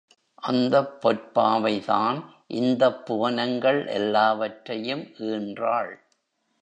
[0.43, 2.19] அந்தப் பொற்பாவைதான்
[2.47, 5.93] இந்தப் புவனங்கள் எல்லாவற்றையும் ஈன்றாள்.